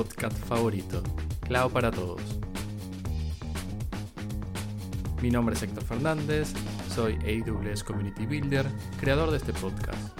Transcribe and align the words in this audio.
podcast 0.00 0.38
favorito, 0.46 1.02
Cloud 1.42 1.72
para 1.72 1.90
Todos. 1.90 2.22
Mi 5.20 5.30
nombre 5.30 5.54
es 5.54 5.62
Héctor 5.62 5.84
Fernández, 5.84 6.54
soy 6.94 7.16
AWS 7.16 7.84
Community 7.84 8.24
Builder, 8.24 8.64
creador 8.98 9.30
de 9.30 9.36
este 9.36 9.52
podcast. 9.52 10.18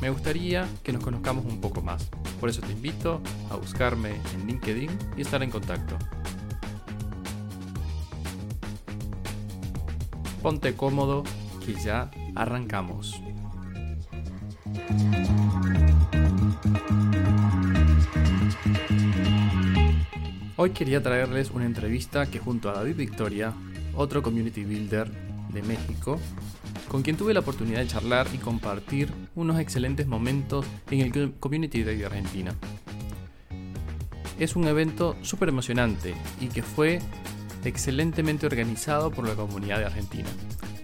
Me 0.00 0.08
gustaría 0.08 0.68
que 0.84 0.92
nos 0.92 1.02
conozcamos 1.02 1.46
un 1.46 1.60
poco 1.60 1.82
más, 1.82 2.08
por 2.38 2.48
eso 2.48 2.60
te 2.60 2.70
invito 2.70 3.20
a 3.50 3.56
buscarme 3.56 4.20
en 4.34 4.46
LinkedIn 4.46 4.90
y 5.16 5.22
estar 5.22 5.42
en 5.42 5.50
contacto. 5.50 5.98
Ponte 10.44 10.76
cómodo 10.76 11.24
y 11.66 11.74
ya 11.74 12.08
arrancamos. 12.36 13.20
Hoy 20.62 20.72
quería 20.72 21.02
traerles 21.02 21.52
una 21.52 21.64
entrevista 21.64 22.26
que 22.26 22.38
junto 22.38 22.68
a 22.68 22.74
David 22.74 22.96
Victoria, 22.96 23.54
otro 23.94 24.22
community 24.22 24.62
builder 24.62 25.10
de 25.54 25.62
México, 25.62 26.20
con 26.86 27.00
quien 27.00 27.16
tuve 27.16 27.32
la 27.32 27.40
oportunidad 27.40 27.78
de 27.78 27.86
charlar 27.86 28.26
y 28.34 28.36
compartir 28.36 29.10
unos 29.34 29.58
excelentes 29.58 30.06
momentos 30.06 30.66
en 30.90 31.00
el 31.00 31.32
Community 31.32 31.82
Day 31.82 31.96
de 31.96 32.04
Argentina. 32.04 32.54
Es 34.38 34.54
un 34.54 34.66
evento 34.66 35.16
súper 35.22 35.48
emocionante 35.48 36.14
y 36.42 36.48
que 36.48 36.62
fue 36.62 36.98
excelentemente 37.64 38.44
organizado 38.44 39.10
por 39.10 39.26
la 39.26 39.36
comunidad 39.36 39.78
de 39.78 39.86
Argentina. 39.86 40.28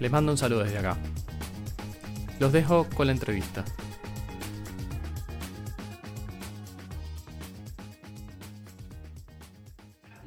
Les 0.00 0.10
mando 0.10 0.32
un 0.32 0.38
saludo 0.38 0.64
desde 0.64 0.78
acá. 0.78 0.96
Los 2.40 2.50
dejo 2.50 2.86
con 2.96 3.08
la 3.08 3.12
entrevista. 3.12 3.62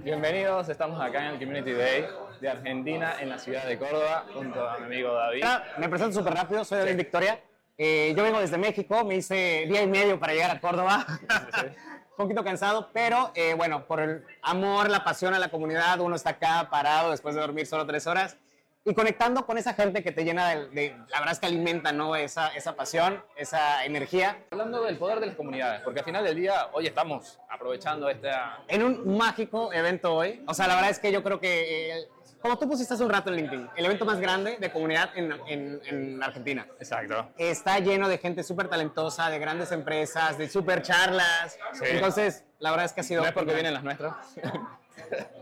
Bienvenidos, 0.04 0.70
estamos 0.70 1.02
acá 1.02 1.26
en 1.26 1.34
el 1.34 1.40
Community 1.40 1.74
Day 1.74 2.08
de 2.40 2.50
Argentina 2.50 3.16
en 3.20 3.28
la 3.28 3.38
ciudad 3.38 3.66
de 3.68 3.78
Córdoba 3.78 4.26
junto 4.34 4.68
a 4.68 4.78
mi 4.80 4.86
amigo 4.86 5.14
David. 5.14 5.44
Me 5.78 5.90
presento 5.90 6.20
súper 6.20 6.34
rápido, 6.34 6.64
soy 6.64 6.80
David 6.80 6.96
Victoria. 6.96 7.40
Eh, 7.78 8.14
yo 8.16 8.24
vengo 8.24 8.40
desde 8.40 8.58
México, 8.58 9.04
me 9.04 9.18
hice 9.18 9.66
día 9.68 9.84
y 9.84 9.88
medio 9.88 10.18
para 10.18 10.34
llegar 10.34 10.52
a 10.52 10.62
Córdoba. 10.62 11.06
Un 12.12 12.16
poquito 12.16 12.44
cansado, 12.46 12.90
pero 12.94 13.32
eh, 13.36 13.54
bueno, 13.56 13.86
por 13.86 14.00
el 14.00 14.24
amor, 14.42 14.90
la 14.90 15.04
pasión 15.04 15.34
a 15.34 15.40
la 15.40 15.50
comunidad, 15.50 16.00
uno 16.00 16.16
está 16.16 16.32
acá 16.32 16.70
parado 16.72 17.12
después 17.12 17.36
de 17.36 17.42
dormir 17.42 17.66
solo 17.66 17.86
tres 17.86 18.08
horas 18.08 18.38
y 18.86 18.94
conectando 18.94 19.46
con 19.46 19.58
esa 19.58 19.74
gente 19.74 20.02
que 20.02 20.12
te 20.12 20.24
llena 20.24 20.56
de, 20.56 20.96
la 21.10 21.20
verdad 21.20 21.34
es 21.34 21.40
que 21.40 21.48
alimenta, 21.48 21.92
¿no? 21.92 22.16
Esa, 22.16 22.50
esa 22.50 22.76
pasión, 22.76 23.24
esa 23.36 23.86
energía. 23.86 24.38
Hablando 24.52 24.84
del 24.84 24.98
poder 24.98 25.20
de 25.20 25.28
las 25.28 25.36
comunidades, 25.36 25.82
porque 25.82 26.00
al 26.00 26.06
final 26.06 26.24
del 26.24 26.36
día 26.36 26.70
hoy 26.74 26.88
estamos 26.88 27.40
aprovechando 27.50 28.10
esta... 28.10 28.64
En 28.68 28.84
un 28.84 29.18
mágico 29.18 29.72
evento 29.74 30.16
hoy, 30.16 30.44
o 30.48 30.54
sea, 30.54 30.68
la 30.68 30.76
verdad 30.76 30.92
es 30.92 31.00
que 31.00 31.12
yo 31.12 31.22
creo 31.22 31.40
que, 31.40 32.00
eh, 32.00 32.08
como 32.42 32.58
tú 32.58 32.70
pusiste 32.70 32.94
hace 32.94 33.04
un 33.04 33.10
rato 33.10 33.30
en 33.30 33.36
LinkedIn, 33.36 33.70
el 33.76 33.86
evento 33.86 34.06
más 34.06 34.20
grande 34.20 34.58
de 34.58 34.72
comunidad 34.72 35.12
en, 35.16 35.34
en, 35.48 35.82
en 35.86 36.24
Argentina. 36.24 36.66
Exacto. 36.80 37.30
Está 37.38 37.80
lleno 37.80 38.08
de 38.08 38.18
gente 38.18 38.44
súper 38.44 38.70
talentosa, 38.70 39.30
de 39.30 39.40
grandes 39.40 39.72
empresas, 39.74 40.38
de 40.38 40.48
súper 40.50 40.82
charlas. 40.82 41.60
Entonces, 41.82 42.46
la 42.60 42.72
verdad 42.72 42.86
es 42.86 42.94
que 42.94 43.02
ha 43.02 43.04
sido... 43.04 43.22
No 43.22 43.28
es 43.28 43.34
porque 43.34 43.54
vienen 43.54 43.74
las 43.74 43.84
nuestras. 43.84 44.16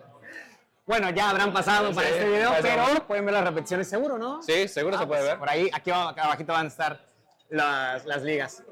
Bueno, 0.88 1.10
ya 1.10 1.32
habrán 1.32 1.52
pasado 1.52 1.94
para 1.94 2.08
este 2.08 2.30
video, 2.30 2.54
pero 2.62 3.06
pueden 3.06 3.26
ver 3.26 3.34
las 3.34 3.44
repeticiones 3.44 3.90
seguro, 3.90 4.18
¿no? 4.18 4.42
Sí, 4.42 4.70
seguro 4.70 4.98
se 4.98 5.06
puede 5.06 5.22
ver. 5.22 5.38
Por 5.38 5.50
ahí, 5.50 5.70
aquí 5.74 5.92
abajito 5.92 6.54
van 6.54 6.66
a 6.66 6.70
estar 6.70 7.06
las, 7.50 8.06
las 8.06 8.24
ligas. 8.24 8.64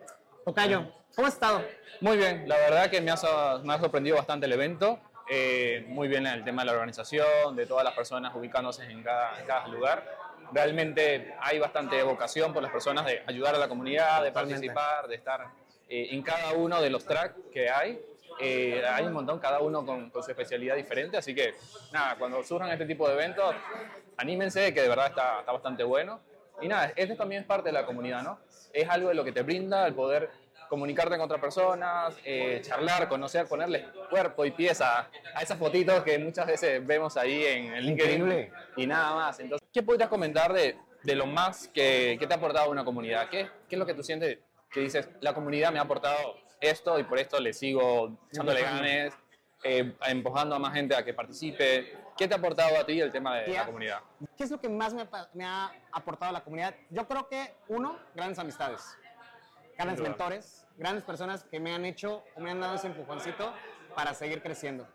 Tocayo, 0.46 0.94
¿cómo 1.14 1.28
has 1.28 1.34
estado? 1.34 1.62
Muy 2.00 2.16
bien, 2.16 2.48
la 2.48 2.56
verdad 2.56 2.90
que 2.90 3.02
me 3.02 3.12
ha, 3.12 3.16
me 3.62 3.74
ha 3.74 3.80
sorprendido 3.80 4.16
bastante 4.16 4.46
el 4.46 4.54
evento. 4.54 4.98
Eh, 5.30 5.84
muy 5.90 6.08
bien 6.08 6.26
el 6.26 6.46
tema 6.46 6.62
de 6.62 6.68
la 6.68 6.72
organización, 6.72 7.54
de 7.54 7.66
todas 7.66 7.84
las 7.84 7.94
personas 7.94 8.34
ubicándose 8.34 8.86
en 8.86 9.04
cada, 9.04 9.38
en 9.38 9.46
cada 9.46 9.68
lugar. 9.68 10.10
Realmente 10.54 11.36
hay 11.42 11.60
bastante 11.60 12.02
vocación 12.04 12.54
por 12.54 12.64
las 12.64 12.72
personas 12.72 13.06
de 13.06 13.24
ayudar 13.28 13.56
a 13.56 13.58
la 13.58 13.68
comunidad, 13.68 14.24
de 14.24 14.32
participar, 14.32 15.10
de 15.10 15.16
estar 15.16 15.48
eh, 15.90 16.08
en 16.12 16.22
cada 16.22 16.54
uno 16.54 16.80
de 16.80 16.90
los 16.90 17.04
tracks 17.04 17.36
que 17.52 17.70
hay. 17.70 18.00
Eh, 18.40 18.84
hay 18.86 19.06
un 19.06 19.14
montón, 19.14 19.40
cada 19.40 19.60
uno 19.60 19.86
con, 19.86 20.12
su 20.12 20.32
especialidad 20.32 20.76
diferente, 20.76 21.18
así 21.18 21.34
que 21.34 21.56
nada, 21.92 22.16
cuando 22.18 22.44
surjan 22.44 22.70
este 22.72 22.86
tipo 22.86 23.08
de 23.08 23.14
eventos, 23.14 23.56
anímense, 24.18 24.74
que 24.74 24.82
de 24.82 24.90
verdad 24.90 25.08
está, 25.08 25.40
está 25.40 25.52
bastante 25.52 25.84
bueno. 25.84 26.20
Y 26.62 26.68
nada, 26.68 26.94
esto 26.96 27.16
también 27.16 27.42
es 27.42 27.48
parte 27.48 27.70
de 27.70 27.74
la 27.74 27.86
comunidad, 27.86 28.24
¿no? 28.24 28.40
Es 28.72 28.90
algo 28.90 29.10
de 29.10 29.16
lo 29.16 29.24
que 29.24 29.32
te 29.32 29.42
brinda 29.42 29.86
el 29.88 29.94
poder 29.94 30.30
comunicarte 30.70 31.16
con 31.16 31.26
otras 31.26 31.40
personas, 31.40 32.16
eh, 32.24 32.62
charlar, 32.64 33.08
conocer, 33.08 33.48
ponerle 33.48 33.86
cuerpo 34.10 34.46
y 34.46 34.52
pieza 34.52 35.10
a 35.34 35.42
esas 35.42 35.58
fotitos 35.58 36.04
que 36.04 36.18
muchas 36.18 36.48
veces 36.48 36.86
vemos 36.86 37.18
ahí 37.18 37.46
en 37.46 37.74
el 37.74 37.86
LinkedIn 37.86 38.52
y 38.78 38.88
nada 38.88 39.16
más. 39.16 39.40
Entonces, 39.40 39.68
¿qué 39.72 39.84
podrías 39.84 40.10
comentar 40.10 40.52
de, 40.54 40.78
de 41.04 41.16
lo 41.16 41.26
más 41.26 41.68
que, 41.68 42.18
que, 42.20 42.26
te 42.26 42.34
ha 42.34 42.38
aportado 42.38 42.72
una 42.72 42.84
comunidad? 42.84 43.30
¿Qué, 43.30 43.50
¿Qué 43.70 43.76
es 43.76 43.80
lo 43.80 43.86
que 43.86 43.94
tú 43.94 44.04
sientes 44.04 44.40
que 44.72 44.82
dices, 44.82 45.08
la 45.22 45.34
comunidad 45.34 45.72
me 45.72 45.80
ha 45.80 45.84
aportado 45.84 46.36
esto 46.66 47.00
y 47.00 47.04
por 47.04 47.20
esto 47.20 47.40
le 47.40 47.54
sigo 47.54 48.18
echándole 48.32 48.62
ganas, 48.62 49.14
eh, 49.64 49.96
empujando 50.08 50.56
a 50.56 50.60
más 50.60 50.74
gente 50.74 50.96
a 50.96 51.04
que 51.04 51.14
participe. 51.14 51.98
¿Qué 52.18 52.28
te 52.28 52.34
ha 52.34 52.38
aportado 52.38 52.80
a 52.80 52.86
ti 52.86 53.00
el 53.00 53.12
tema 53.12 53.38
de 53.38 53.48
la 53.54 53.66
comunidad? 53.66 54.00
¿Qué 54.38 54.44
es 54.44 54.52
lo 54.52 54.60
que 54.60 54.70
más 54.70 54.94
me, 54.94 55.08
me 55.34 55.46
ha 55.46 55.72
aportado 55.92 56.30
a 56.30 56.34
la 56.34 56.44
comunidad? 56.44 56.76
Yo 56.90 57.08
creo 57.08 57.28
que, 57.28 57.54
uno, 57.68 58.00
grandes 58.14 58.40
amistades, 58.40 58.98
grandes 59.78 60.00
mentores, 60.00 60.66
grandes 60.78 61.04
personas 61.04 61.44
que 61.44 61.60
me 61.60 61.74
han 61.74 61.86
hecho 61.86 62.24
o 62.36 62.40
me 62.40 62.52
han 62.52 62.60
dado 62.60 62.76
ese 62.76 62.88
empujoncito 62.88 63.54
para 63.96 64.14
seguir 64.14 64.42
creciendo. 64.42 64.88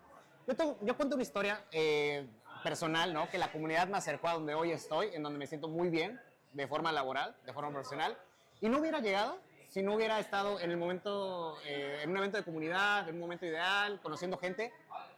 Yo, 0.47 0.77
yo 0.81 0.97
cuento 0.97 1.15
una 1.15 1.23
historia 1.23 1.63
eh, 1.71 2.27
personal, 2.63 3.13
¿no? 3.13 3.29
Que 3.29 3.37
la 3.37 3.51
comunidad 3.51 3.87
me 3.87 3.97
acercó 3.97 4.29
a 4.29 4.33
donde 4.33 4.53
hoy 4.53 4.71
estoy, 4.71 5.09
en 5.13 5.23
donde 5.23 5.37
me 5.37 5.47
siento 5.47 5.67
muy 5.67 5.89
bien, 5.89 6.19
de 6.53 6.67
forma 6.67 6.91
laboral, 6.91 7.35
de 7.45 7.53
forma 7.53 7.71
profesional, 7.71 8.17
y 8.59 8.69
no 8.69 8.79
hubiera 8.79 8.99
llegado 8.99 9.39
si 9.71 9.81
no 9.81 9.95
hubiera 9.95 10.19
estado 10.19 10.59
en 10.59 10.69
el 10.69 10.75
momento, 10.75 11.57
eh, 11.65 12.01
en 12.03 12.09
un 12.11 12.17
evento 12.17 12.37
de 12.37 12.43
comunidad, 12.43 13.07
en 13.07 13.15
un 13.15 13.21
momento 13.21 13.45
ideal, 13.45 14.01
conociendo 14.01 14.37
gente. 14.37 14.73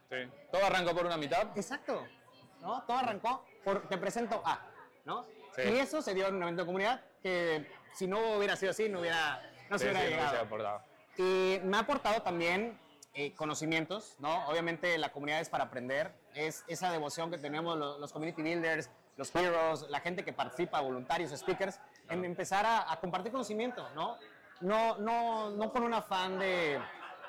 Sí. 0.10 0.30
Todo 0.52 0.64
arrancó 0.64 0.94
por 0.94 1.08
una 1.08 1.18
mitad. 1.18 1.48
Exacto. 1.58 2.06
¿no? 2.62 2.84
Todo 2.84 2.98
arrancó 2.98 3.44
por 3.64 3.88
te 3.88 3.98
presento 3.98 4.44
a, 4.46 4.62
¿no? 5.06 5.26
Sí. 5.56 5.64
Y 5.64 5.80
eso 5.80 6.04
se 6.04 6.14
dio 6.14 6.28
en 6.28 6.36
un 6.36 6.44
evento 6.44 6.62
de 6.62 6.66
comunidad 6.68 7.02
que 7.24 7.68
si 7.94 8.06
no 8.06 8.38
hubiera 8.38 8.56
sido 8.56 8.72
así, 8.72 8.88
no 8.90 9.00
hubiera, 9.00 9.42
no 9.72 9.80
se 9.80 9.86
hubiera 9.86 10.08
llegado. 10.08 10.84
y 11.18 11.60
me 11.64 11.78
ha 11.78 11.80
aportado 11.80 12.22
también 12.22 12.80
eh, 13.16 13.34
conocimientos, 13.34 14.18
¿no? 14.20 14.48
Obviamente 14.48 15.00
la 15.00 15.12
comunidad 15.12 15.40
es 15.40 15.50
para 15.50 15.64
aprender, 15.64 16.14
es 16.36 16.64
esa 16.68 16.92
devoción 16.92 17.32
que 17.32 17.40
tenemos 17.40 17.76
los, 17.76 18.00
los 18.00 18.14
community 18.14 18.44
builders, 18.44 18.92
los 19.18 19.36
heroes, 19.36 19.88
la 19.90 20.00
gente 20.00 20.24
que 20.24 20.34
participa, 20.34 20.80
voluntarios, 20.82 21.32
speakers, 21.32 21.80
en 22.10 22.24
empezar 22.24 22.66
a, 22.66 22.92
a 22.92 23.00
compartir 23.00 23.32
conocimiento, 23.32 23.88
¿no? 23.96 24.18
No, 24.64 24.98
no, 24.98 25.52
no 25.52 25.72
con 25.72 25.84
un 25.84 25.94
afán 25.94 26.40
de... 26.40 26.80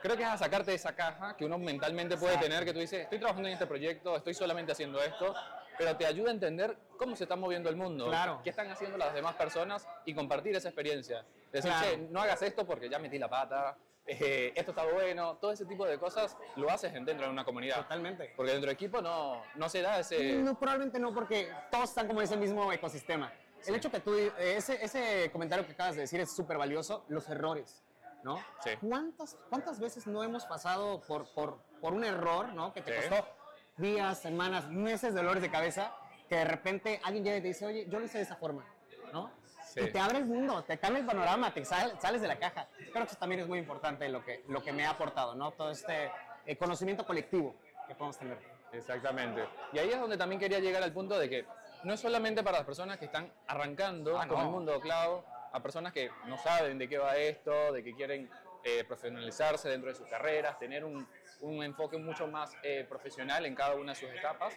Creo 0.03 0.17
que 0.17 0.23
es 0.23 0.29
a 0.29 0.37
sacarte 0.37 0.71
de 0.71 0.77
esa 0.77 0.95
caja 0.95 1.37
que 1.37 1.45
uno 1.45 1.59
mentalmente 1.59 2.17
puede 2.17 2.37
tener, 2.37 2.65
que 2.65 2.75
tú 2.75 2.79
dices, 2.79 3.03
estoy 3.03 3.19
trabajando 3.19 3.49
en 3.49 3.55
este 3.55 3.67
proyecto, 3.67 4.17
estoy 4.17 4.35
solamente 4.35 4.73
haciendo 4.73 5.03
esto, 5.03 5.35
pero 5.79 5.97
te 5.97 6.05
ayuda 6.05 6.29
a 6.29 6.35
entender 6.35 6.77
cómo 6.99 7.17
se 7.17 7.25
está 7.25 7.37
moviendo 7.37 7.71
el 7.71 7.77
mundo, 7.77 8.09
claro. 8.09 8.41
qué 8.45 8.51
están 8.51 8.71
haciendo 8.71 8.99
las 8.99 9.15
demás 9.15 9.35
personas 9.35 9.89
y 10.05 10.15
compartir 10.15 10.55
esa 10.55 10.69
experiencia. 10.69 11.25
Decir, 11.51 11.71
claro. 11.71 11.99
no 12.11 12.21
hagas 12.21 12.43
esto 12.43 12.67
porque 12.67 12.91
ya 12.91 12.99
metí 12.99 13.19
la 13.19 13.31
pata, 13.31 13.79
eh, 14.07 14.53
esto 14.55 14.73
está 14.73 14.85
bueno, 14.85 15.39
todo 15.41 15.53
ese 15.53 15.65
tipo 15.65 15.87
de 15.87 15.99
cosas 15.99 16.37
lo 16.57 16.71
haces 16.71 16.93
dentro 16.93 17.25
de 17.25 17.29
una 17.29 17.45
comunidad. 17.45 17.77
Totalmente. 17.77 18.35
Porque 18.37 18.53
dentro 18.53 18.69
del 18.69 18.75
equipo 18.75 19.01
no, 19.01 19.43
no 19.55 19.69
se 19.71 19.81
da 19.81 20.01
ese... 20.01 20.35
No, 20.35 20.59
probablemente 20.59 20.99
no, 20.99 21.15
porque 21.15 21.51
todos 21.71 21.89
están 21.89 22.07
como 22.07 22.21
en 22.21 22.25
ese 22.25 22.37
mismo 22.37 22.71
ecosistema. 22.71 23.33
El 23.67 23.75
hecho 23.75 23.91
que 23.91 24.01
tú, 24.01 24.15
ese, 24.39 24.85
ese 24.85 25.31
comentario 25.33 25.67
que 25.67 25.73
acabas 25.73 25.95
de 25.95 26.03
decir 26.03 26.21
es 26.21 26.35
súper 26.35 26.59
valioso, 26.59 27.05
los 27.09 27.29
errores, 27.29 27.83
¿no? 28.23 28.39
Sí. 28.63 28.71
¿Cuántas, 28.81 29.37
¿Cuántas 29.49 29.81
veces 29.81 30.07
no 30.07 30.23
hemos 30.23 30.45
pasado 30.47 31.01
por, 31.03 31.33
por, 31.35 31.59
por 31.81 31.93
un 31.93 32.05
error, 32.05 32.53
¿no? 32.53 32.73
Que 32.73 32.83
te 32.83 32.93
sí. 32.93 33.09
costó 33.09 33.29
días, 33.77 34.21
semanas, 34.21 34.69
meses 34.69 35.15
de 35.15 35.21
dolores 35.21 35.43
de 35.43 35.51
cabeza, 35.51 35.95
que 36.29 36.37
de 36.37 36.45
repente 36.45 37.01
alguien 37.05 37.25
llega 37.25 37.37
y 37.39 37.41
te 37.43 37.49
dice, 37.49 37.67
oye, 37.67 37.87
yo 37.89 37.99
lo 37.99 38.05
hice 38.05 38.19
de 38.19 38.25
esa 38.25 38.37
forma, 38.37 38.65
¿no? 39.13 39.31
Sí. 39.67 39.81
Y 39.81 39.91
te 39.91 39.99
abre 39.99 40.19
el 40.19 40.27
mundo, 40.27 40.63
te 40.63 40.79
cambia 40.79 41.01
el 41.01 41.07
panorama, 41.07 41.53
te 41.53 41.65
sal, 41.65 41.99
sales 42.01 42.23
de 42.23 42.29
la 42.29 42.39
caja. 42.39 42.69
Creo 42.77 42.93
que 42.93 43.11
eso 43.11 43.17
también 43.17 43.41
es 43.41 43.49
muy 43.49 43.59
importante 43.59 44.09
lo 44.09 44.25
que, 44.25 44.45
lo 44.49 44.63
que 44.63 44.73
me 44.73 44.87
ha 44.87 44.91
aportado, 44.91 45.35
¿no? 45.35 45.51
Todo 45.53 45.71
este 45.71 46.11
eh, 46.47 46.57
conocimiento 46.57 47.05
colectivo 47.05 47.57
que 47.89 47.95
podemos 47.95 48.17
tener. 48.19 48.39
Exactamente. 48.73 49.49
Y 49.73 49.79
ahí 49.79 49.91
es 49.91 50.01
donde 50.01 50.17
también 50.17 50.41
quería 50.41 50.59
llegar 50.59 50.83
al 50.83 50.93
punto 50.93 51.19
de 51.19 51.29
que 51.29 51.47
no 51.85 51.95
es 51.95 52.01
solamente 52.01 52.43
para 52.43 52.59
las 52.59 52.67
personas 52.67 52.99
que 52.99 53.05
están 53.05 53.31
arrancando 53.47 54.19
ah, 54.19 54.27
con 54.27 54.39
no. 54.39 54.45
el 54.45 54.51
mundo 54.51 54.81
cloud, 54.81 55.21
a 55.53 55.63
personas 55.63 55.93
que 55.93 56.11
no 56.27 56.37
saben 56.39 56.79
de 56.79 56.89
qué 56.89 56.99
va 56.99 57.17
esto, 57.17 57.73
de 57.73 57.85
que 57.85 57.95
quieren 57.95 58.29
eh, 58.65 58.85
profesionalizarse 58.85 59.69
dentro 59.69 59.91
de 59.91 59.95
sus 59.95 60.09
carreras, 60.09 60.59
tener 60.59 60.85
un, 60.85 61.07
un 61.41 61.63
enfoque 61.63 61.99
mucho 61.99 62.27
más 62.27 62.53
eh, 62.63 62.85
profesional 62.89 63.47
en 63.47 63.55
cada 63.55 63.75
una 63.75 63.93
de 63.93 64.01
sus 64.01 64.11
etapas, 64.11 64.55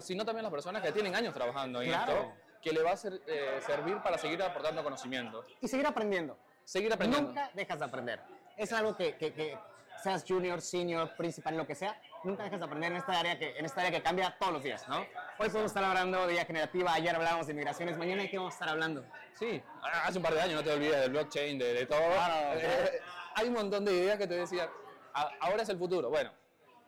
sino 0.00 0.24
también 0.24 0.44
las 0.44 0.52
personas 0.52 0.82
que 0.82 0.92
tienen 0.92 1.14
años 1.14 1.34
trabajando 1.34 1.82
en 1.82 1.88
claro. 1.88 2.12
esto, 2.12 2.32
que 2.62 2.72
le 2.72 2.82
va 2.82 2.92
a 2.92 2.96
ser, 2.96 3.20
eh, 3.26 3.60
servir 3.66 3.98
para 3.98 4.16
seguir 4.16 4.42
aportando 4.42 4.82
conocimiento. 4.82 5.44
Y 5.60 5.68
seguir 5.68 5.86
aprendiendo. 5.86 6.38
Seguir 6.64 6.92
aprendiendo. 6.92 7.28
Nunca 7.28 7.50
dejas 7.52 7.78
de 7.78 7.84
aprender. 7.84 8.20
es 8.56 8.72
algo 8.72 8.96
que, 8.96 9.16
que, 9.16 9.34
que 9.34 9.58
seas 10.02 10.24
junior, 10.26 10.60
senior, 10.60 11.14
principal, 11.16 11.56
lo 11.56 11.66
que 11.66 11.74
sea, 11.74 12.00
nunca 12.22 12.44
dejas 12.44 12.60
de 12.60 12.66
aprender 12.66 12.92
en 12.92 12.98
esta 12.98 13.18
área 13.18 13.38
que, 13.38 13.58
en 13.58 13.64
esta 13.64 13.80
área 13.80 13.90
que 13.90 14.02
cambia 14.02 14.36
todos 14.38 14.52
los 14.52 14.62
días, 14.62 14.88
¿no? 14.88 15.04
Hoy 15.38 15.48
podemos 15.48 15.70
estar 15.70 15.82
hablando 15.84 16.26
de 16.26 16.34
IA 16.34 16.44
generativa, 16.44 16.94
ayer 16.94 17.14
hablábamos 17.14 17.46
de 17.46 17.54
migraciones, 17.54 17.98
mañana 17.98 18.22
de 18.22 18.30
qué 18.30 18.36
vamos 18.38 18.52
a 18.52 18.56
estar 18.56 18.68
hablando. 18.68 19.04
Sí, 19.38 19.60
hace 19.82 20.18
un 20.18 20.22
par 20.22 20.34
de 20.34 20.40
años 20.40 20.54
no 20.54 20.62
te 20.62 20.72
olvides 20.72 21.00
del 21.00 21.10
blockchain, 21.10 21.58
de, 21.58 21.74
de 21.74 21.86
todo. 21.86 21.98
Claro, 21.98 22.58
Eh, 22.60 23.00
hay 23.34 23.48
un 23.48 23.54
montón 23.54 23.84
de 23.84 23.92
ideas 23.92 24.16
que 24.16 24.26
te 24.28 24.34
decían, 24.34 24.68
"A- 25.12 25.30
ahora 25.40 25.62
es 25.64 25.68
el 25.68 25.78
futuro. 25.78 26.08
Bueno, 26.08 26.30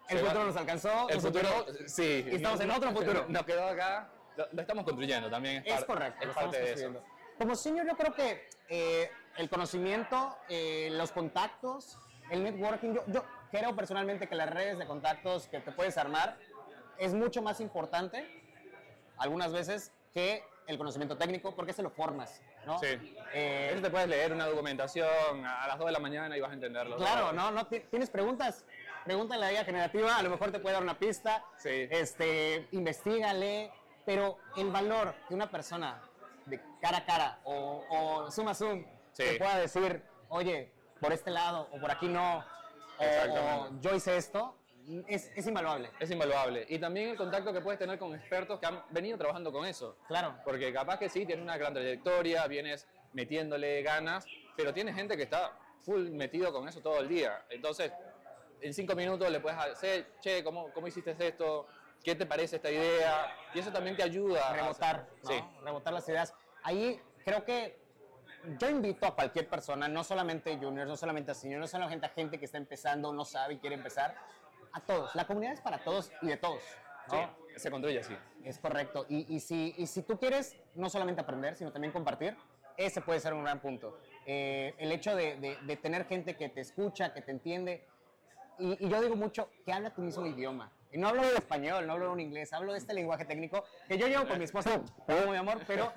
El 0.09 0.19
se 0.19 0.23
va- 0.23 0.29
futuro 0.31 0.47
nos 0.47 0.57
alcanzó, 0.57 1.09
el 1.09 1.15
nos 1.17 1.25
futuro, 1.25 1.49
superó, 1.67 1.89
sí. 1.89 2.25
y 2.31 2.35
estamos 2.37 2.61
en 2.61 2.71
otro 2.71 2.93
futuro. 2.93 3.25
Nos 3.29 3.43
quedó 3.45 3.67
acá, 3.67 4.09
lo, 4.37 4.47
lo 4.53 4.61
estamos 4.63 4.85
construyendo 4.85 5.29
también. 5.29 5.57
Es, 5.67 5.73
Es 5.73 5.85
par- 5.85 5.87
correcto, 5.87 6.21
es 6.21 6.27
lo 6.29 6.35
parte 6.35 6.59
de 6.61 6.73
eso. 6.73 7.03
Como 7.39 7.55
senior 7.57 7.87
yo 7.87 7.97
creo 7.97 8.15
que 8.15 8.49
eh, 8.69 9.11
el 9.39 9.49
conocimiento, 9.51 10.39
eh, 10.49 10.89
los 10.93 11.11
contactos, 11.11 11.99
el 12.31 12.45
networking, 12.45 12.95
yo, 12.95 13.03
yo 13.09 13.25
creo 13.51 13.75
personalmente 13.75 14.29
que 14.29 14.37
las 14.37 14.49
redes 14.51 14.79
de 14.79 14.87
contactos 14.87 15.49
que 15.49 15.59
te 15.61 15.73
puedes 15.73 15.99
armar 15.99 16.39
es 16.99 17.13
mucho 17.13 17.43
más 17.43 17.61
importante 17.61 18.36
algunas 19.19 19.53
veces 19.53 19.93
que 20.13 20.45
el 20.67 20.79
conocimiento 20.79 21.17
técnico 21.17 21.55
porque 21.55 21.73
se 21.73 21.83
lo 21.83 21.91
formas, 21.91 22.43
¿no? 22.65 22.79
Sí. 22.81 22.87
Eh, 23.33 23.71
Eso 23.73 23.83
te 23.83 23.91
puedes 23.91 24.09
leer 24.09 24.33
una 24.33 24.47
documentación 24.47 25.45
a 25.47 25.67
las 25.69 25.79
2 25.79 25.87
de 25.87 25.93
la 25.93 25.99
mañana 26.01 26.37
y 26.37 26.41
vas 26.41 26.51
a 26.51 26.55
entenderlo. 26.55 26.97
Claro, 26.97 27.33
no, 27.33 27.51
no 27.53 27.67
ti- 27.67 27.81
tienes 27.91 28.11
preguntas. 28.11 28.65
Pregúntale 29.05 29.45
a 29.47 29.49
la 29.49 29.53
IA 29.53 29.65
generativa, 29.65 30.17
a 30.17 30.23
lo 30.23 30.31
mejor 30.31 30.51
te 30.51 30.59
puede 30.59 30.75
dar 30.75 30.83
una 30.83 30.99
pista. 30.99 31.45
Sí. 31.57 31.87
Este, 31.91 32.67
investigale, 32.73 33.71
pero 34.05 34.39
el 34.57 34.71
valor 34.71 35.15
que 35.29 35.35
una 35.35 35.49
persona 35.49 36.01
de 36.47 36.61
cara 36.81 36.99
a 36.99 37.05
cara 37.05 37.39
o, 37.45 37.85
o 37.89 38.31
zoom 38.31 38.49
a 38.49 38.55
zoom 38.55 38.85
Sí. 39.13 39.23
te 39.25 39.35
pueda 39.39 39.57
decir, 39.59 40.03
oye, 40.29 40.73
por 41.01 41.13
este 41.13 41.31
lado 41.31 41.69
o 41.73 41.81
por 41.81 41.91
aquí 41.91 42.09
no, 42.09 42.39
o- 42.99 43.33
o, 43.33 43.81
yo 43.81 43.95
hice 43.95 44.17
esto, 44.17 44.57
es, 45.09 45.31
es 45.35 45.47
invaluable. 45.47 45.91
Es 46.01 46.11
invaluable. 46.11 46.67
Y 46.69 46.79
también 46.79 47.11
el 47.11 47.17
contacto 47.17 47.53
que 47.53 47.61
puedes 47.61 47.79
tener 47.79 47.99
con 47.99 48.15
expertos 48.15 48.59
que 48.61 48.67
han 48.67 48.83
venido 48.91 49.19
trabajando 49.19 49.53
con 49.53 49.67
eso. 49.67 49.97
Claro. 50.07 50.37
Porque 50.45 50.73
capaz 50.73 50.99
que 50.99 51.09
sí, 51.09 51.27
tienes 51.27 51.43
una 51.43 51.57
gran 51.57 51.75
trayectoria, 51.75 52.47
vienes 52.47 52.87
metiéndole 53.13 53.83
ganas, 53.83 54.27
pero 54.57 54.73
tienes 54.73 54.95
gente 54.95 55.17
que 55.17 55.25
está 55.25 55.53
full 55.83 56.11
metido 56.11 56.53
con 56.53 56.69
eso 56.69 56.81
todo 56.81 57.01
el 57.01 57.09
día. 57.09 57.45
Entonces, 57.51 57.93
en 58.61 58.73
cinco 58.75 58.95
minutos 58.95 59.31
le 59.31 59.41
puedes 59.41 59.59
hacer, 59.59 60.07
che, 60.21 60.43
¿cómo, 60.45 60.73
cómo 60.73 60.87
hiciste 60.87 61.17
esto? 61.19 61.67
¿Qué 62.03 62.15
te 62.15 62.27
parece 62.27 62.57
esta 62.57 62.71
idea? 62.71 63.35
Y 63.55 63.59
eso 63.59 63.73
también 63.73 63.97
te 63.97 64.03
ayuda. 64.03 64.51
a- 64.51 64.53
rebotar, 64.53 65.07
¿no? 65.23 65.31
Sí. 65.31 65.43
Rebotar 65.63 65.93
las 65.93 66.09
ideas. 66.09 66.35
Ahí 66.63 67.01
creo 67.25 67.45
que 67.45 67.79
yo 68.59 68.69
invito 68.71 69.07
a 69.07 69.15
cualquier 69.15 69.49
persona, 69.49 69.89
no 69.89 70.05
solamente 70.05 70.57
juniors, 70.57 70.89
no 70.89 70.97
solamente 70.97 71.33
a 71.33 71.35
seniors, 71.35 71.61
no 71.61 71.67
solamente 71.67 72.07
a 72.07 72.11
gente 72.11 72.39
que 72.39 72.45
está 72.45 72.59
empezando, 72.59 73.13
no 73.13 73.25
sabe 73.25 73.55
y 73.55 73.59
quiere 73.59 73.75
empezar, 73.75 74.15
a 74.77 74.81
todos. 74.81 75.15
La 75.15 75.27
comunidad 75.27 75.55
es 75.55 75.61
para 75.61 75.79
todos 75.83 76.13
y 76.23 76.27
de 76.29 76.37
todos. 76.37 76.63
¿no? 77.11 77.15
Sí, 77.49 77.53
se 77.61 77.71
construye 77.71 77.99
así. 78.01 78.17
Es 78.45 78.59
correcto. 78.59 79.07
Y, 79.09 79.35
y 79.35 79.41
si, 79.41 79.75
y 79.79 79.87
si 79.87 80.03
tú 80.03 80.19
quieres 80.19 80.57
no 80.75 80.91
solamente 80.91 81.21
aprender, 81.21 81.57
sino 81.57 81.73
también 81.73 81.93
compartir, 81.93 82.37
ese 82.77 83.01
puede 83.01 83.21
ser 83.21 83.33
un 83.33 83.43
gran 83.45 83.61
punto. 83.61 83.99
Eh, 84.27 84.75
el 84.79 84.93
hecho 84.93 85.17
de, 85.17 85.37
de- 85.37 85.57
de 85.63 85.77
tener 85.77 86.05
gente 86.07 86.37
que 86.37 86.49
te 86.49 86.61
escucha, 86.61 87.15
que 87.15 87.23
te 87.23 87.31
entiende. 87.31 87.87
Y, 88.59 88.85
y 88.85 88.89
yo 88.89 89.01
digo 89.01 89.17
mucho 89.17 89.49
que 89.65 89.73
habla 89.73 89.91
tu 89.95 90.03
mismo 90.03 90.27
idioma. 90.27 90.71
Y 90.93 90.99
no 90.99 91.09
hablo 91.09 91.23
de 91.23 91.35
español, 91.35 91.87
no 91.87 91.95
hablo 91.95 92.07
de 92.07 92.13
un 92.13 92.21
inglés, 92.21 92.53
hablo 92.53 92.73
de 92.73 92.79
este 92.79 92.93
lenguaje 92.95 93.25
técnico 93.25 93.65
que 93.89 93.99
yo 93.99 94.07
llevo 94.09 94.27
con 94.29 94.39
mi 94.39 94.45
esposa, 94.45 94.81
como 95.07 95.31
mi 95.33 95.37
amor, 95.37 95.59
pero 95.67 95.93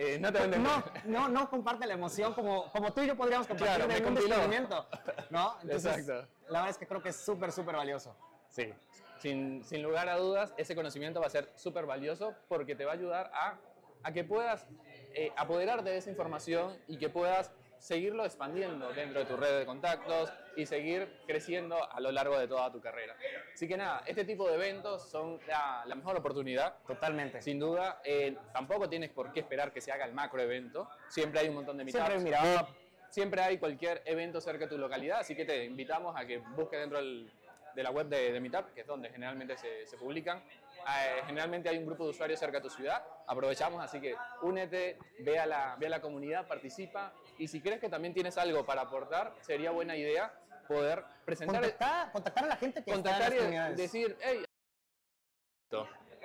Eh, 0.00 0.16
no 0.20 0.32
te 0.32 0.46
no, 0.46 0.84
no, 1.06 1.28
no 1.28 1.50
comparte 1.50 1.84
la 1.84 1.94
emoción 1.94 2.32
como, 2.32 2.70
como 2.70 2.92
tú 2.92 3.00
y 3.02 3.08
yo 3.08 3.16
podríamos 3.16 3.48
compartir 3.48 3.76
Claro, 3.84 3.92
en 3.92 3.98
un 3.98 4.14
compiló. 4.14 4.28
descubrimiento. 4.36 4.86
¿no? 5.30 5.56
Entonces, 5.60 5.98
Exacto. 5.98 6.28
la 6.48 6.60
verdad 6.60 6.70
es 6.70 6.78
que 6.78 6.86
creo 6.86 7.02
que 7.02 7.08
es 7.08 7.16
súper, 7.16 7.50
súper 7.50 7.74
valioso. 7.74 8.14
Sí, 8.48 8.72
sin, 9.18 9.64
sin 9.64 9.82
lugar 9.82 10.08
a 10.08 10.16
dudas, 10.16 10.54
ese 10.56 10.76
conocimiento 10.76 11.20
va 11.20 11.26
a 11.26 11.30
ser 11.30 11.50
súper 11.56 11.84
valioso 11.84 12.32
porque 12.48 12.76
te 12.76 12.84
va 12.84 12.92
a 12.92 12.94
ayudar 12.94 13.30
a, 13.34 13.58
a 14.04 14.12
que 14.12 14.22
puedas 14.22 14.66
eh, 15.14 15.32
apoderarte 15.36 15.90
de 15.90 15.96
esa 15.96 16.10
información 16.10 16.76
y 16.86 16.96
que 16.96 17.08
puedas 17.08 17.50
seguirlo 17.78 18.24
expandiendo 18.24 18.92
dentro 18.92 19.20
de 19.20 19.26
tu 19.26 19.36
red 19.36 19.60
de 19.60 19.66
contactos 19.66 20.32
y 20.56 20.66
seguir 20.66 21.20
creciendo 21.26 21.90
a 21.92 22.00
lo 22.00 22.10
largo 22.12 22.38
de 22.38 22.48
toda 22.48 22.70
tu 22.72 22.80
carrera. 22.80 23.16
Así 23.54 23.68
que 23.68 23.76
nada, 23.76 24.02
este 24.06 24.24
tipo 24.24 24.48
de 24.48 24.54
eventos 24.54 25.08
son 25.08 25.40
la, 25.46 25.84
la 25.86 25.94
mejor 25.94 26.16
oportunidad. 26.16 26.76
Totalmente. 26.86 27.40
Sin 27.42 27.58
duda, 27.58 28.00
eh, 28.04 28.36
tampoco 28.52 28.88
tienes 28.88 29.10
por 29.10 29.32
qué 29.32 29.40
esperar 29.40 29.72
que 29.72 29.80
se 29.80 29.92
haga 29.92 30.04
el 30.04 30.12
macro 30.12 30.40
evento. 30.40 30.88
Siempre 31.08 31.40
hay 31.40 31.48
un 31.48 31.54
montón 31.56 31.76
de 31.78 31.84
Siempre 31.90 32.18
meetups. 32.18 32.34
hay 32.42 32.48
un 32.48 32.54
meetup. 32.54 32.76
Siempre 33.10 33.40
hay 33.40 33.58
cualquier 33.58 34.02
evento 34.04 34.40
cerca 34.40 34.64
de 34.64 34.70
tu 34.70 34.76
localidad, 34.78 35.20
así 35.20 35.34
que 35.34 35.44
te 35.46 35.64
invitamos 35.64 36.14
a 36.14 36.26
que 36.26 36.38
busques 36.38 36.78
dentro 36.78 36.98
del- 36.98 37.30
de 37.74 37.82
la 37.84 37.90
web 37.90 38.06
de, 38.08 38.32
de 38.32 38.40
Meetup, 38.40 38.74
que 38.74 38.80
es 38.80 38.86
donde 38.88 39.08
generalmente 39.08 39.56
se, 39.56 39.86
se 39.86 39.96
publican. 39.96 40.38
Eh, 40.38 41.22
generalmente 41.26 41.68
hay 41.68 41.78
un 41.78 41.86
grupo 41.86 42.02
de 42.04 42.10
usuarios 42.10 42.40
cerca 42.40 42.56
de 42.58 42.62
tu 42.64 42.70
ciudad. 42.70 43.04
Aprovechamos, 43.26 43.80
así 43.84 44.00
que 44.00 44.16
únete, 44.42 44.98
ve 45.20 45.38
a, 45.38 45.46
la, 45.46 45.76
ve 45.78 45.86
a 45.86 45.90
la 45.90 46.00
comunidad, 46.00 46.48
participa. 46.48 47.12
Y 47.38 47.48
si 47.48 47.60
crees 47.60 47.80
que 47.80 47.88
también 47.88 48.12
tienes 48.14 48.36
algo 48.36 48.64
para 48.66 48.82
aportar, 48.82 49.32
sería 49.40 49.70
buena 49.70 49.96
idea 49.96 50.32
poder 50.66 51.04
presentar, 51.24 51.60
Contactar, 51.62 52.12
contactar 52.12 52.44
a 52.44 52.46
la 52.48 52.56
gente 52.56 52.82
que 52.84 52.92
contactar 52.92 53.32
está 53.32 53.66
en 53.68 53.72
y 53.72 53.76
decir, 53.76 54.16
hey, 54.20 54.44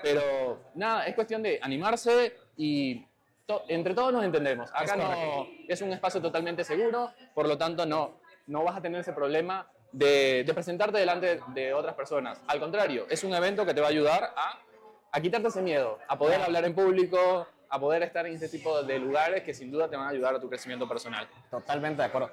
pero 0.02 0.60
nada, 0.76 1.06
es 1.06 1.16
cuestión 1.16 1.42
de 1.44 1.60
animarse 1.62 2.36
y 2.58 3.06
to- 3.46 3.64
entre 3.68 3.94
todos 3.94 4.12
nos 4.12 4.24
entendemos. 4.24 4.70
Acá 4.74 4.84
Es 4.84 4.98
no 4.98 5.48
es 5.68 5.82
un 5.82 5.94
espacio 5.94 6.22
totalmente 6.22 6.64
seguro, 6.64 7.12
por 7.34 7.48
lo 7.48 7.58
tanto 7.58 7.86
no, 7.86 8.20
no 8.48 8.64
vas 8.64 8.76
a 8.78 8.82
tener 8.82 9.00
ese 9.02 9.14
problema 9.14 9.68
de, 9.92 10.44
de 10.46 10.54
presentarte 10.54 10.98
delante 10.98 11.40
de 11.54 11.74
otras 11.74 11.94
personas. 11.96 12.42
Al 12.48 12.60
contrario, 12.60 13.06
es 13.10 13.24
un 13.24 13.34
evento 13.34 13.66
que 13.66 13.74
te 13.74 13.80
va 13.82 13.88
a 13.88 13.92
ayudar 13.92 14.34
a, 14.36 14.60
a 15.12 15.22
quitarte 15.22 15.48
ese 15.48 15.62
miedo, 15.62 16.00
a 16.08 16.18
poder 16.18 16.42
hablar 16.42 16.66
en 16.66 16.74
público, 16.76 17.48
a 17.76 17.80
poder 17.80 18.04
estar 18.04 18.26
en 18.28 18.36
este 18.36 18.50
tipo 18.50 18.84
de 18.84 19.00
lugares 19.00 19.44
que 19.44 19.54
sin 19.54 19.72
duda 19.72 19.90
te 19.90 19.96
van 19.96 20.08
a 20.08 20.10
ayudar 20.10 20.36
a 20.36 20.40
tu 20.40 20.50
crecimiento 20.50 20.88
personal. 20.88 21.28
Totalmente 21.50 22.02
de 22.02 22.08
acuerdo. 22.08 22.32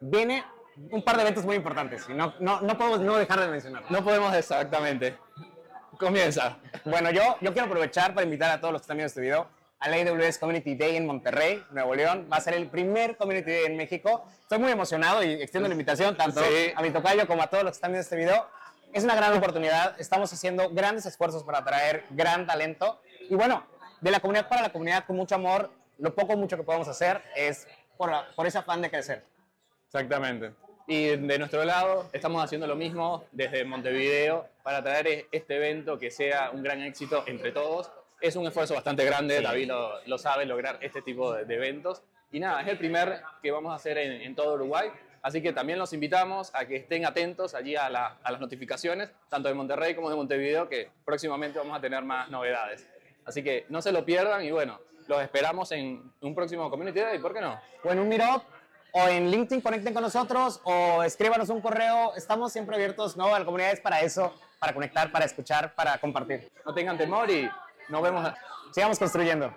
Viene 0.00 0.44
un 0.90 1.02
par 1.02 1.16
de 1.16 1.22
eventos 1.22 1.44
muy 1.44 1.56
importantes 1.56 2.04
y 2.08 2.12
no, 2.14 2.34
no, 2.40 2.60
no 2.60 2.76
podemos 2.76 3.00
no 3.00 3.16
dejar 3.16 3.40
de 3.40 3.48
mencionarlo. 3.48 3.88
No 3.90 4.04
podemos 4.04 4.34
exactamente. 4.34 5.16
Comienza. 5.98 6.58
Bueno, 6.84 7.10
yo, 7.10 7.36
yo 7.40 7.52
quiero 7.52 7.66
aprovechar 7.66 8.12
para 8.14 8.24
invitar 8.24 8.50
a 8.50 8.60
todos 8.60 8.72
los 8.72 8.82
que 8.82 8.84
están 8.84 8.96
viendo 8.96 9.06
este 9.08 9.20
video 9.20 9.46
al 9.78 9.92
AWS 9.94 10.38
Community 10.38 10.74
Day 10.74 10.96
en 10.96 11.06
Monterrey, 11.06 11.62
Nuevo 11.70 11.94
León. 11.94 12.28
Va 12.32 12.38
a 12.38 12.40
ser 12.40 12.54
el 12.54 12.68
primer 12.68 13.16
Community 13.16 13.50
Day 13.50 13.64
en 13.66 13.76
México. 13.76 14.24
Estoy 14.40 14.58
muy 14.58 14.72
emocionado 14.72 15.22
y 15.22 15.32
extiendo 15.34 15.68
la 15.68 15.74
invitación 15.74 16.16
tanto 16.16 16.40
Sí. 16.42 16.72
a 16.74 16.82
mi 16.82 16.90
tocayo 16.90 17.26
como 17.26 17.42
a 17.42 17.46
todos 17.46 17.64
los 17.64 17.72
que 17.72 17.76
están 17.76 17.90
viendo 17.92 18.02
este 18.02 18.16
video. 18.16 18.48
Es 18.92 19.04
una 19.04 19.14
gran 19.14 19.36
oportunidad. 19.36 19.98
Estamos 20.00 20.32
haciendo 20.32 20.70
grandes 20.70 21.06
esfuerzos 21.06 21.42
para 21.44 21.58
atraer 21.58 22.04
gran 22.10 22.46
talento. 22.46 23.00
Y 23.28 23.34
bueno, 23.34 23.64
de 24.04 24.10
la 24.10 24.20
comunidad 24.20 24.48
para 24.50 24.60
la 24.60 24.68
comunidad, 24.70 25.04
con 25.06 25.16
mucho 25.16 25.34
amor, 25.34 25.70
lo 25.98 26.14
poco 26.14 26.34
o 26.34 26.36
mucho 26.36 26.58
que 26.58 26.62
podemos 26.62 26.86
hacer 26.88 27.22
es 27.34 27.66
por, 27.96 28.10
la- 28.10 28.26
por 28.36 28.46
ese 28.46 28.58
afán 28.58 28.82
de 28.82 28.90
crecer. 28.90 29.24
Exactamente. 29.86 30.52
Y 30.86 31.06
de 31.16 31.38
nuestro 31.38 31.64
lado 31.64 32.10
estamos 32.12 32.44
haciendo 32.44 32.66
lo 32.66 32.76
mismo 32.76 33.24
desde 33.32 33.64
Montevideo 33.64 34.46
para 34.62 34.82
traer 34.82 35.06
e- 35.06 35.26
este 35.32 35.56
evento 35.56 35.98
que 35.98 36.10
sea 36.10 36.50
un 36.50 36.62
gran 36.62 36.82
éxito 36.82 37.24
entre 37.26 37.50
todos. 37.52 37.90
Es 38.20 38.36
un 38.36 38.46
esfuerzo 38.46 38.74
bastante 38.74 39.06
grande, 39.06 39.40
David 39.40 39.68
lo, 39.68 40.04
lo 40.04 40.18
sabe, 40.18 40.44
lograr 40.44 40.78
este 40.82 41.00
tipo 41.00 41.32
de, 41.32 41.46
de 41.46 41.54
eventos. 41.54 42.02
Y 42.30 42.40
nada, 42.40 42.60
es 42.60 42.68
el 42.68 42.76
primer 42.76 43.22
que 43.42 43.50
vamos 43.52 43.72
a 43.72 43.76
hacer 43.76 43.96
en, 43.96 44.12
en 44.20 44.34
todo 44.34 44.52
Uruguay. 44.54 44.90
Así 45.22 45.40
que 45.40 45.54
también 45.54 45.78
los 45.78 45.94
invitamos 45.94 46.54
a 46.54 46.66
que 46.66 46.76
estén 46.76 47.06
atentos 47.06 47.54
allí 47.54 47.74
a, 47.76 47.88
la- 47.88 48.18
a 48.22 48.30
las 48.32 48.40
notificaciones, 48.42 49.10
tanto 49.30 49.48
de 49.48 49.54
Monterrey 49.54 49.94
como 49.94 50.10
de 50.10 50.16
Montevideo, 50.16 50.68
que 50.68 50.90
próximamente 51.06 51.58
vamos 51.58 51.78
a 51.78 51.80
tener 51.80 52.02
más 52.02 52.28
novedades. 52.28 52.86
Así 53.24 53.42
que 53.42 53.66
no 53.68 53.80
se 53.80 53.92
lo 53.92 54.04
pierdan 54.04 54.44
y 54.44 54.50
bueno, 54.50 54.80
los 55.06 55.22
esperamos 55.22 55.72
en 55.72 56.12
un 56.20 56.34
próximo 56.34 56.70
Community 56.70 57.00
Day, 57.00 57.18
¿por 57.18 57.34
qué 57.34 57.40
no? 57.40 57.58
o 57.84 57.90
en 57.90 57.98
un 57.98 58.08
Meetup, 58.08 58.42
o 58.92 59.08
en 59.08 59.30
LinkedIn 59.30 59.60
conecten 59.60 59.92
con 59.92 60.02
nosotros, 60.02 60.60
o 60.64 61.02
escríbanos 61.02 61.48
un 61.48 61.60
correo. 61.60 62.14
Estamos 62.16 62.52
siempre 62.52 62.76
abiertos, 62.76 63.16
¿no? 63.16 63.36
La 63.36 63.44
comunidad 63.44 63.72
es 63.72 63.80
para 63.80 64.00
eso, 64.00 64.32
para 64.58 64.72
conectar, 64.72 65.10
para 65.10 65.24
escuchar, 65.24 65.74
para 65.74 65.98
compartir. 65.98 66.50
No 66.64 66.72
tengan 66.72 66.96
temor 66.96 67.30
y 67.30 67.48
nos 67.88 68.02
vemos. 68.02 68.32
Sigamos 68.72 68.98
construyendo. 68.98 69.52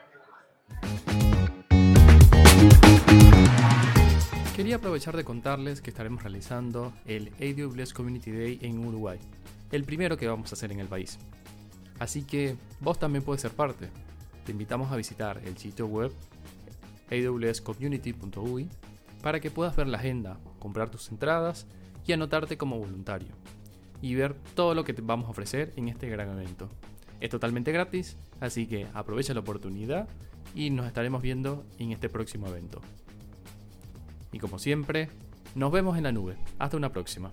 Quería 4.56 4.78
aprovechar 4.78 5.16
de 5.16 5.24
contarles 5.24 5.82
que 5.82 5.92
estaremos 5.92 6.24
realizando 6.24 6.92
el 7.06 7.32
AWS 7.40 7.94
Community 7.94 8.32
Day 8.32 8.60
en 8.64 8.86
Uruguay, 8.86 9.20
el 9.72 9.84
primero 9.84 10.18
que 10.18 10.28
vamos 10.28 10.52
a 10.52 10.56
hacer 10.56 10.72
en 10.72 10.80
el 10.80 10.88
país. 10.88 11.20
Así 12.00 12.24
que 12.24 12.56
vos 12.80 13.00
también 13.00 13.24
puedes 13.24 13.42
ser 13.42 13.52
parte. 13.52 13.90
Te 14.46 14.52
invitamos 14.52 14.92
a 14.92 14.96
visitar 14.96 15.42
el 15.46 15.58
sitio 15.58 15.88
web 15.88 16.12
awscommunity.ui 17.12 18.70
para 19.22 19.40
que 19.40 19.52
puedas 19.52 19.76
ver 19.76 19.88
la 19.88 19.98
agenda, 19.98 20.38
comprar 20.60 20.90
tus 20.90 21.10
entradas 21.10 21.66
y 22.06 22.14
anotarte 22.14 22.58
como 22.58 22.78
voluntario 22.78 23.30
y 24.02 24.16
ver 24.16 24.36
todo 24.56 24.76
lo 24.76 24.84
que 24.84 24.94
te 24.94 25.02
vamos 25.02 25.28
a 25.28 25.32
ofrecer 25.32 25.74
en 25.76 25.90
este 25.90 26.08
gran 26.10 26.30
evento. 26.30 26.70
Es 27.20 27.30
totalmente 27.30 27.72
gratis, 27.72 28.16
así 28.40 28.68
que 28.68 28.88
aprovecha 28.94 29.34
la 29.34 29.40
oportunidad 29.40 30.08
y 30.54 30.70
nos 30.70 30.86
estaremos 30.86 31.22
viendo 31.22 31.66
en 31.80 31.92
este 31.92 32.10
próximo 32.10 32.48
evento. 32.48 32.82
Y 34.32 34.40
como 34.40 34.60
siempre, 34.60 35.10
Nos 35.56 35.72
vemos 35.72 35.98
en 35.98 36.04
la 36.04 36.12
nube. 36.12 36.36
Hasta 36.60 36.78
una 36.78 36.92
próxima. 36.92 37.32